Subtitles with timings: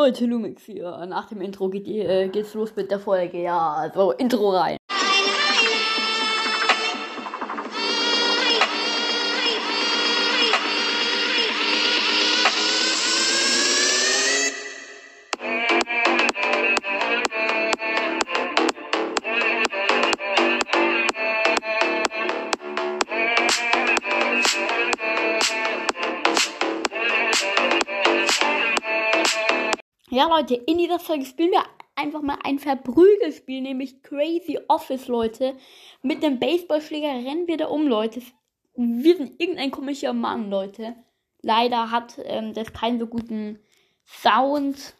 [0.00, 1.04] Leute, Lumix hier.
[1.06, 3.42] Nach dem Intro geht, äh, geht's los mit der Folge.
[3.42, 4.79] Ja, so, Intro rein.
[30.20, 31.64] Ja, Leute, in dieser Folge spielen wir
[31.96, 35.56] einfach mal ein Verprügelspiel, nämlich Crazy Office, Leute.
[36.02, 38.20] Mit dem Baseballschläger rennen wir da um, Leute.
[38.76, 40.94] Wir sind irgendein komischer Mann, Leute.
[41.40, 43.60] Leider hat ähm, das keinen so guten
[44.04, 44.94] Sound.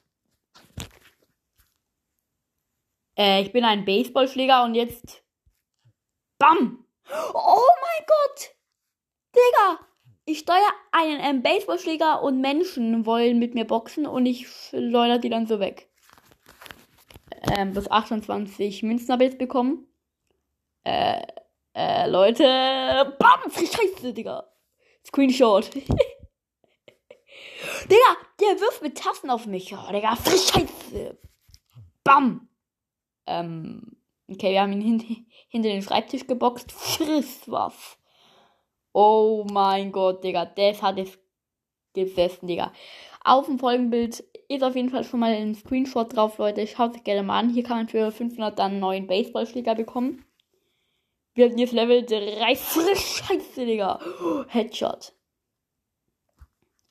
[3.15, 5.23] Äh, ich bin ein Baseballschläger und jetzt.
[6.39, 6.87] Bam!
[7.35, 8.00] Oh mein!
[10.51, 15.29] Ich steuere einen ähm, Baseballschläger und Menschen wollen mit mir boxen und ich schleudere die
[15.29, 15.89] dann so weg.
[17.57, 19.87] Ähm, bis 28 Münzen habe ich jetzt bekommen.
[20.83, 21.23] Äh,
[21.73, 22.43] äh, Leute.
[23.21, 23.49] Bam!
[23.49, 24.53] Scheiße, Digga.
[25.07, 25.73] Screenshot.
[25.75, 25.87] Digga,
[28.41, 29.73] der wirft mit Tassen auf mich.
[29.73, 31.17] Oh, Digga, Scheiße.
[32.03, 32.49] Bam!
[33.27, 36.73] Ähm, okay, wir haben ihn hin hinter den Schreibtisch geboxt.
[36.73, 38.00] Friss was.
[38.93, 40.45] Oh mein Gott, Digga.
[40.45, 41.19] Das hat es
[41.95, 42.73] gesessen, Digga.
[43.23, 46.67] Auf dem Folgenbild ist auf jeden Fall schon mal ein Screenshot drauf, Leute.
[46.67, 47.51] Schaut sich gerne mal an.
[47.51, 50.25] Hier kann man für 500 dann einen neuen Baseballschläger bekommen.
[51.35, 52.55] Wir hatten jetzt Level 3.
[52.57, 54.01] Scheiße, Digga.
[54.49, 55.13] Headshot.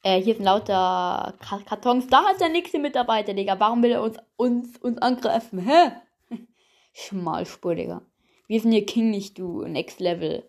[0.01, 2.07] Äh, hier sind lauter Kartons.
[2.07, 3.59] Da ist der nächste Mitarbeiter, Digga.
[3.59, 5.59] Warum will er uns, uns, uns angreifen?
[5.59, 5.91] Hä?
[6.93, 8.01] Schmalspur, Digga.
[8.47, 9.63] Wir sind hier King, nicht du.
[9.63, 10.47] Next Level.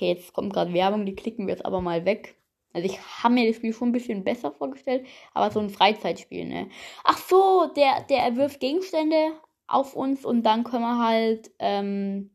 [0.00, 2.34] Okay, jetzt kommt gerade Werbung, die klicken wir jetzt aber mal weg.
[2.72, 6.46] Also ich habe mir das Spiel schon ein bisschen besser vorgestellt, aber so ein Freizeitspiel,
[6.46, 6.70] ne?
[7.04, 9.32] Ach so, der, der wirft Gegenstände
[9.66, 12.30] auf uns und dann können wir halt ähm,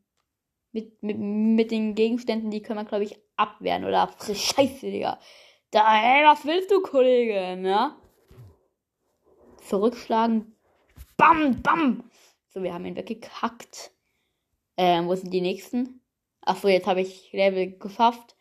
[0.70, 3.84] mit, mit, mit den Gegenständen, die können wir, glaube ich, abwehren.
[3.84, 5.18] Oder Scheiße, Digga.
[5.72, 7.56] Da, ey, was willst du, Kollege?
[7.56, 7.96] Ne?
[9.62, 10.54] Zurückschlagen.
[11.16, 12.04] Bam, bam.
[12.46, 13.90] So, wir haben ihn weggekackt.
[14.76, 16.00] Ähm, wo sind die nächsten?
[16.46, 18.36] Achso, jetzt habe ich Level geschafft.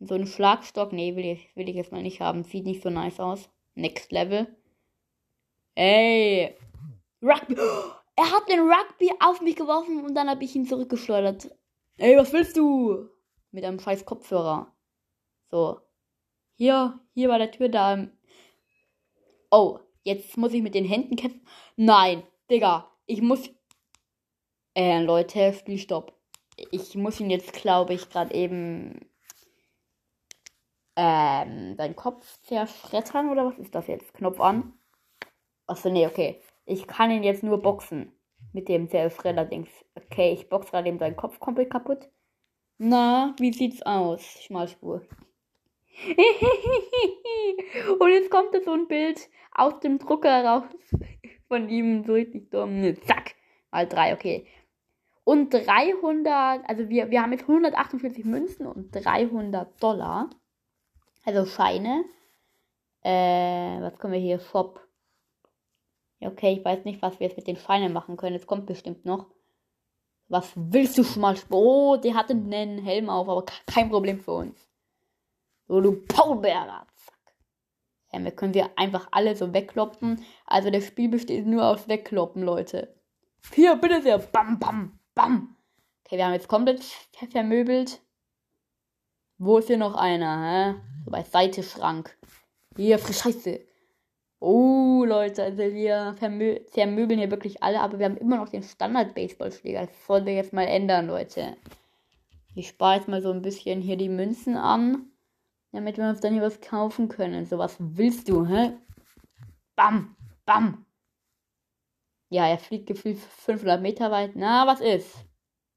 [0.00, 0.92] So ein Schlagstock.
[0.92, 2.42] Nee, will ich, will ich jetzt mal nicht haben.
[2.42, 3.50] Sieht nicht so nice aus.
[3.74, 4.56] Next Level.
[5.76, 6.56] Ey.
[7.22, 7.56] Rugby.
[8.16, 11.50] Er hat den Rugby auf mich geworfen und dann habe ich ihn zurückgeschleudert.
[11.96, 13.08] Ey, was willst du?
[13.50, 14.72] Mit einem scheiß Kopfhörer.
[15.50, 15.80] So.
[16.54, 18.06] Hier, hier bei der Tür da.
[19.50, 21.44] Oh, jetzt muss ich mit den Händen kämpfen.
[21.74, 22.88] Nein, Digga.
[23.06, 23.50] Ich muss.
[24.76, 26.16] Äh, Leute, Spielstopp
[26.70, 29.08] ich muss ihn jetzt, glaube ich, gerade eben
[30.96, 34.14] ähm, seinen Kopf zerschreddern oder was ist das jetzt?
[34.14, 34.74] Knopf an.
[35.66, 36.40] Achso, nee, okay.
[36.66, 38.12] Ich kann ihn jetzt nur boxen.
[38.52, 39.70] Mit dem Zerschredder-Dings.
[39.94, 42.08] Okay, ich boxe gerade eben seinen Kopf komplett kaputt.
[42.78, 44.22] Na, wie sieht's aus?
[44.42, 45.02] Schmalspur.
[47.98, 50.64] Und jetzt kommt so ein Bild aus dem Drucker raus.
[51.48, 52.94] Von ihm so richtig dumm.
[53.06, 53.34] Zack.
[53.70, 54.46] Mal drei, okay
[55.24, 60.30] und 300, also wir, wir haben jetzt 148 Münzen und 300 Dollar.
[61.24, 62.04] Also Scheine.
[63.02, 64.38] Äh, was können wir hier?
[64.38, 64.86] Shop.
[66.20, 68.36] Ja, okay, ich weiß nicht, was wir jetzt mit den Scheinen machen können.
[68.36, 69.26] Es kommt bestimmt noch.
[70.28, 71.36] Was willst du schon mal?
[71.50, 74.68] Oh, der hatte einen Helm auf, aber kein Problem für uns.
[75.66, 76.86] So, du Paulberger.
[76.96, 77.34] Zack.
[78.12, 80.22] Ja, wir können wir einfach alle so wegkloppen.
[80.46, 82.94] Also das Spiel besteht nur aus Wegkloppen, Leute.
[83.52, 84.18] Hier, bitte sehr.
[84.18, 84.98] Bam, bam.
[85.14, 85.56] Bam.
[86.04, 86.82] Okay, wir haben jetzt komplett
[87.30, 88.00] vermöbelt.
[89.38, 90.80] Wo ist hier noch einer, hä?
[91.04, 92.16] So bei Seite Schrank.
[92.76, 93.60] Hier, Scheiße.
[94.40, 96.16] Oh, Leute, also wir
[96.66, 99.86] zermöbeln hier wirklich alle, aber wir haben immer noch den Standard-Baseballschläger.
[99.86, 101.56] Das sollen wir jetzt mal ändern, Leute.
[102.54, 105.06] Ich spare jetzt mal so ein bisschen hier die Münzen an,
[105.72, 107.46] damit wir uns dann hier was kaufen können.
[107.46, 108.72] So, was willst du, hä?
[109.76, 110.14] Bam,
[110.44, 110.84] bam.
[112.34, 114.32] Ja, er fliegt gefühlt 500 Meter weit.
[114.34, 115.24] Na, was ist?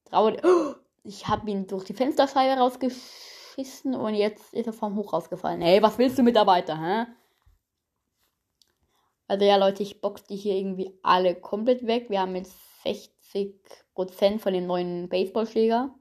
[0.05, 0.37] Traue.
[0.43, 0.73] Oh,
[1.03, 5.61] ich habe ihn durch die Fensterscheibe rausgeschissen und jetzt ist er vom Hoch rausgefallen.
[5.61, 7.05] Ey, was willst du, Mitarbeiter, hä?
[9.27, 12.09] Also ja, Leute, ich box die hier irgendwie alle komplett weg.
[12.09, 15.93] Wir haben jetzt 60% von dem neuen Baseballschläger.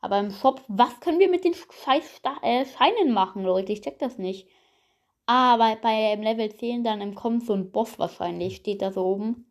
[0.00, 3.72] Aber im Shop, was können wir mit den scheiß äh, Scheinen machen, Leute?
[3.72, 4.48] Ich check das nicht.
[5.26, 9.47] Aber bei Level 10 dann kommt so ein Boss wahrscheinlich, steht da so oben.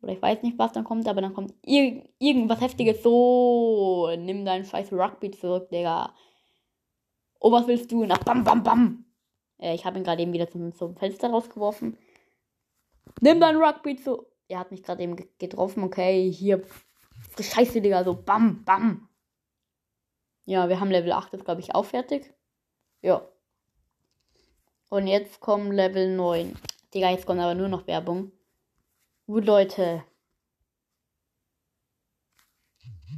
[0.00, 3.02] Oder ich weiß nicht, was dann kommt, aber dann kommt ir irgendwas Heftiges.
[3.02, 6.14] So, nimm deinen scheiß Rugby zurück, Digga.
[7.40, 8.04] Oh, was willst du?
[8.04, 9.04] Na, bam, bam, bam.
[9.58, 11.96] Äh, ich habe ihn gerade eben wieder zum, zum Fenster rausgeworfen.
[13.20, 14.26] Nimm dein Rugby zu.
[14.48, 15.82] Er hat mich gerade eben getroffen.
[15.82, 16.62] Okay, hier.
[17.38, 18.04] Scheiße, Digga.
[18.04, 19.08] So, bam, bam.
[20.44, 22.32] Ja, wir haben Level 8 ist, glaube ich, auch fertig.
[23.02, 23.28] Ja.
[24.88, 26.56] Und jetzt kommt Level 9.
[26.94, 28.32] Digga, jetzt kommt aber nur noch Werbung.
[29.28, 30.04] Gut, Leute.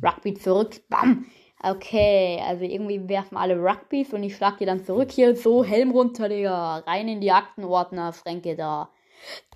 [0.02, 0.82] Rugby zurück.
[0.88, 1.30] Bam.
[1.62, 5.36] Okay, also irgendwie werfen alle Rugbys und ich schlag die dann zurück hier.
[5.36, 6.78] So, Helm runter, Digga.
[6.78, 8.92] Rein in die Aktenordner, Fränke da.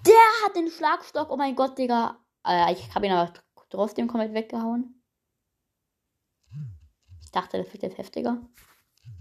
[0.06, 1.31] Der hat den Schlagstock.
[1.31, 2.21] Oh mein Gott, Digga.
[2.47, 3.33] Äh, ich habe ihn aber
[3.69, 5.03] trotzdem komplett weggehauen.
[7.25, 8.41] Ich dachte, das wird jetzt heftiger.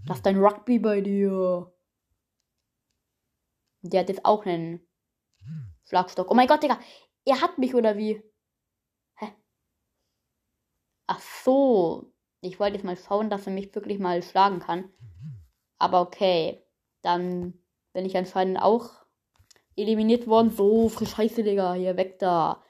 [0.06, 1.74] Lass dein Rugby bei dir.
[3.82, 4.86] Der hat jetzt auch einen
[5.84, 6.30] Schlagstock.
[6.30, 6.78] Oh mein Gott, Digga.
[7.24, 8.22] Er hat mich oder wie?
[9.16, 9.32] Hä?
[11.06, 12.12] Ach so.
[12.40, 14.90] Ich wollte jetzt mal schauen, dass er mich wirklich mal schlagen kann.
[15.78, 16.62] Aber okay.
[17.02, 17.54] Dann
[17.92, 18.90] bin ich anscheinend auch
[19.76, 20.50] eliminiert worden.
[20.50, 21.74] So, frisch scheiße, Digga.
[21.74, 22.62] Hier, weg da.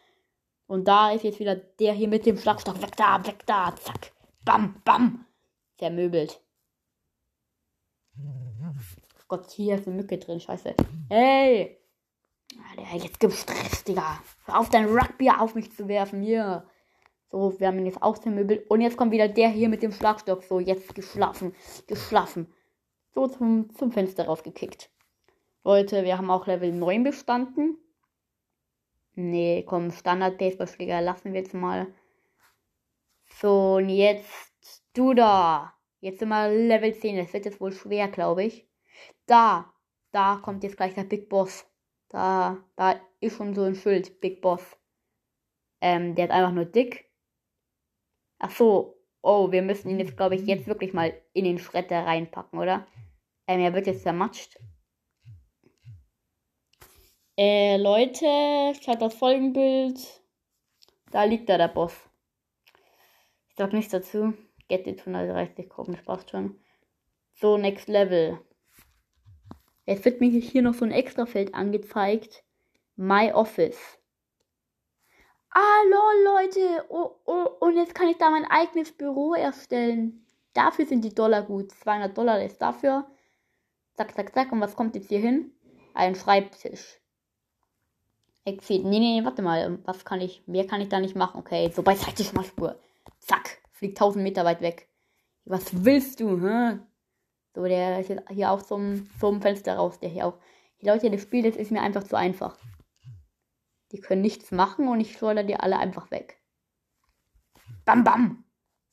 [0.66, 2.80] Und da ist jetzt wieder der hier mit dem Schlagstock.
[2.80, 3.74] Weg da, weg da.
[3.76, 4.12] Zack.
[4.44, 5.26] Bam, bam.
[5.76, 6.40] Vermöbelt.
[9.26, 10.40] Gott, hier ist eine Mücke drin.
[10.40, 10.74] Scheiße.
[11.08, 11.83] Ey.
[12.70, 14.20] Alter, jetzt gibt's Stress, Digga.
[14.44, 16.22] Hör auf, dein Rugby auf mich zu werfen.
[16.22, 16.68] Hier.
[17.30, 18.64] So, wir haben ihn jetzt aus dem Möbel.
[18.68, 20.44] Und jetzt kommt wieder der hier mit dem Schlagstock.
[20.44, 21.54] So, jetzt geschlafen.
[21.86, 22.52] Geschlafen.
[23.14, 24.90] So zum, zum Fenster rausgekickt.
[25.64, 27.78] Leute, wir haben auch Level 9 bestanden.
[29.14, 31.86] Nee, komm, Standard-Baseballschläger lassen wir jetzt mal.
[33.40, 35.74] So, und jetzt du da.
[36.00, 37.16] Jetzt sind wir Level 10.
[37.16, 38.68] Das wird jetzt wohl schwer, glaube ich.
[39.26, 39.72] Da,
[40.12, 41.66] da kommt jetzt gleich der Big Boss.
[42.14, 44.78] Da, da ist schon so ein Schild, Big Boss.
[45.80, 47.10] Ähm, der ist einfach nur dick.
[48.38, 52.06] Ach so, oh, wir müssen ihn jetzt, glaube ich, jetzt wirklich mal in den Schredder
[52.06, 52.86] reinpacken, oder?
[53.48, 54.60] Ähm, er wird jetzt zermatscht.
[57.36, 59.98] Äh, Leute, schaut das Folgenbild.
[61.10, 62.08] Da liegt da der Boss.
[63.48, 64.34] Ich sag nichts dazu.
[64.68, 66.60] Get it 130 Gruppen, das passt schon.
[67.32, 68.38] So, next level.
[69.86, 72.42] Jetzt wird mir hier noch so ein Extrafeld angezeigt.
[72.96, 73.98] My Office.
[75.50, 75.82] Ah,
[76.24, 76.84] Leute.
[76.88, 80.26] Oh, oh, und jetzt kann ich da mein eigenes Büro erstellen.
[80.52, 81.72] Dafür sind die Dollar gut.
[81.72, 83.06] 200 Dollar ist dafür.
[83.94, 84.52] Zack, zack, zack.
[84.52, 85.52] Und was kommt jetzt hier hin?
[85.94, 87.00] Ein Schreibtisch.
[88.44, 88.84] Exit.
[88.84, 89.78] Nee, nee, warte mal.
[89.84, 91.38] Was kann ich, mehr kann ich da nicht machen.
[91.38, 92.78] Okay, so beiseite Schmalspur.
[93.20, 93.58] Zack.
[93.72, 94.88] Fliegt 1000 Meter weit weg.
[95.44, 96.78] Was willst du, hä?
[97.54, 100.00] So, der ist jetzt hier auch zum, zum Fenster raus.
[100.00, 100.38] Der hier auch.
[100.80, 102.58] Die Leute, das Spiel, das ist mir einfach zu einfach.
[103.92, 106.40] Die können nichts machen und ich schleudere die alle einfach weg.
[107.84, 108.44] Bam, bam.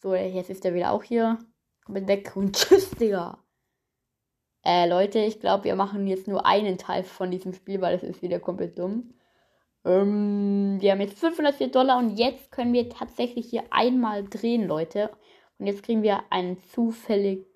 [0.02, 1.40] So, jetzt ist der wieder auch hier.
[1.86, 3.44] Kommt weg und tschüss, Digga.
[4.64, 8.04] Äh, Leute, ich glaube, wir machen jetzt nur einen Teil von diesem Spiel, weil das
[8.04, 9.16] ist wieder komplett dumm.
[9.84, 15.10] Ähm, wir haben jetzt 504 Dollar und jetzt können wir tatsächlich hier einmal drehen, Leute.
[15.58, 17.51] Und jetzt kriegen wir einen zufällig,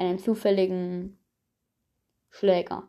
[0.00, 1.18] einen zufälligen
[2.30, 2.88] Schläger.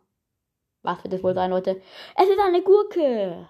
[0.81, 1.81] Was wird das wohl sein, Leute?
[2.15, 3.49] Es ist eine Gurke.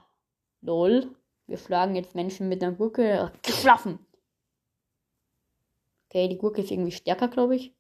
[0.62, 1.16] Lol.
[1.48, 3.32] Wir schlagen jetzt Menschen mit einer Gurke.
[3.44, 4.00] Geschlafen.
[6.08, 7.74] Okay, die Gurke ist irgendwie stärker, glaube ich.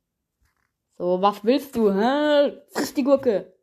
[0.97, 1.91] So, was willst du?
[1.91, 2.61] Hä?
[2.69, 3.53] Friss die Gurke.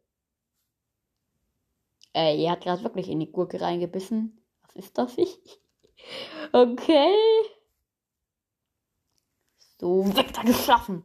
[2.15, 4.43] Äh, ihr hat gerade wirklich in die Gurke reingebissen.
[4.63, 5.17] Was ist das?
[6.53, 7.15] okay.
[9.79, 11.05] So, weg da geschaffen.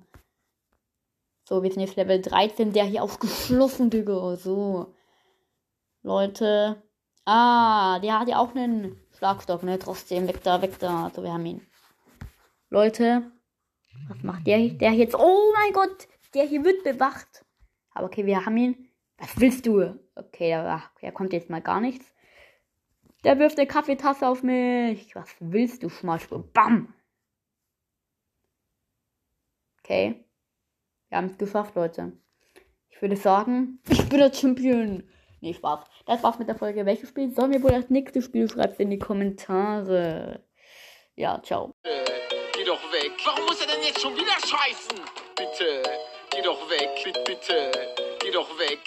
[1.46, 2.74] So, wir sind jetzt Level 13.
[2.74, 4.36] Der hier aufgeschlossen, Digga.
[4.36, 4.94] So.
[6.02, 6.82] Leute.
[7.26, 9.80] Ah, der hat ja auch einen Schlagstock, ne?
[9.80, 11.12] Trotzdem, weg da, weg da.
[11.14, 11.66] So, wir haben ihn.
[12.70, 13.32] Leute.
[14.10, 15.16] Was macht der, der jetzt?
[15.16, 16.08] Oh mein Gott.
[16.34, 17.46] Der hier wird bewacht.
[17.94, 18.90] Aber okay, wir haben ihn.
[19.18, 20.00] Was willst du?
[20.16, 22.06] Okay, er, er kommt jetzt mal gar nichts.
[23.24, 25.16] Der wirft eine Kaffeetasse auf mich.
[25.16, 26.44] Was willst du, Schmalspur?
[26.52, 26.94] Bam!
[29.80, 30.23] Okay.
[31.14, 32.14] Wir haben es geschafft, Leute.
[32.90, 35.08] Ich würde sagen, ich bin der Champion.
[35.42, 35.82] Nee, Spaß.
[36.08, 36.88] Das war's mit der Folge.
[36.88, 38.50] Welches Spiel sollen wir wohl das nächste Spiel?
[38.50, 40.44] Schreibt in die Kommentare.
[41.16, 41.76] Ja, ciao.
[41.84, 41.90] Äh,
[42.56, 43.12] geh doch weg.
[43.26, 45.00] Warum muss er denn jetzt schon wieder scheißen?
[45.36, 45.84] Bitte,
[46.32, 47.14] geh doch weg.
[47.28, 47.72] Bitte.
[48.20, 48.80] Geh doch weg.